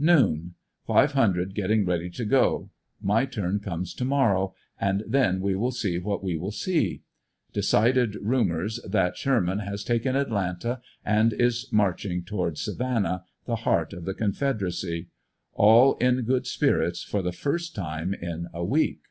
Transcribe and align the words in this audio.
Noon.— 0.00 0.56
Five 0.88 1.12
hundred 1.12 1.54
getting 1.54 1.84
ready 1.86 2.10
to 2.10 2.24
go; 2.24 2.70
my 3.00 3.24
turn 3.24 3.60
comes 3.60 3.94
to 3.94 4.04
morrow, 4.04 4.52
and 4.80 5.04
then 5.06 5.40
we 5.40 5.54
will 5.54 5.70
see 5.70 5.96
what 6.00 6.24
we 6.24 6.36
will 6.36 6.50
see. 6.50 7.02
Decided 7.52 8.16
rumors 8.16 8.80
that 8.82 9.16
Sherman 9.16 9.60
has 9.60 9.84
taken 9.84 10.16
Atlanta 10.16 10.80
and 11.04 11.32
is 11.32 11.68
marching 11.72 12.24
toward 12.24 12.58
Savannah, 12.58 13.22
the 13.44 13.54
heart 13.62 13.92
of 13.92 14.06
the 14.06 14.14
Confederacy. 14.14 15.06
All 15.52 15.94
in 15.98 16.22
good 16.22 16.48
spirits 16.48 17.04
for 17.04 17.22
the 17.22 17.30
first 17.30 17.76
time 17.76 18.12
in 18.12 18.48
a 18.52 18.64
week. 18.64 19.02